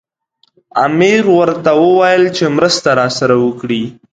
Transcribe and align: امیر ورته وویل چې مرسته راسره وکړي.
امیر 0.85 1.23
ورته 1.37 1.71
وویل 1.83 2.23
چې 2.37 2.45
مرسته 2.57 2.89
راسره 2.99 3.35
وکړي. 3.45 3.83